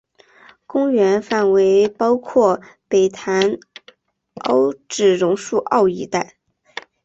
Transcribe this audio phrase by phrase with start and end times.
[0.65, 3.59] 公园范围包括北潭
[4.33, 6.37] 凹至榕树澳一带。